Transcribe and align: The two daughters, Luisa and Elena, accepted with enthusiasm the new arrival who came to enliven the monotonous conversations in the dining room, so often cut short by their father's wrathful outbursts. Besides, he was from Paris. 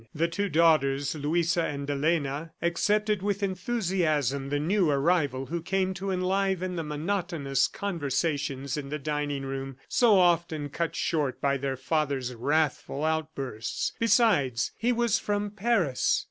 The 0.15 0.27
two 0.27 0.49
daughters, 0.49 1.13
Luisa 1.13 1.61
and 1.61 1.87
Elena, 1.87 2.53
accepted 2.59 3.21
with 3.21 3.43
enthusiasm 3.43 4.49
the 4.49 4.57
new 4.59 4.89
arrival 4.89 5.45
who 5.45 5.61
came 5.61 5.93
to 5.93 6.09
enliven 6.09 6.75
the 6.75 6.83
monotonous 6.83 7.67
conversations 7.67 8.77
in 8.77 8.89
the 8.89 8.97
dining 8.97 9.45
room, 9.45 9.77
so 9.87 10.17
often 10.17 10.69
cut 10.69 10.95
short 10.95 11.39
by 11.39 11.57
their 11.57 11.77
father's 11.77 12.33
wrathful 12.33 13.05
outbursts. 13.05 13.93
Besides, 13.99 14.71
he 14.75 14.91
was 14.91 15.19
from 15.19 15.51
Paris. 15.51 16.19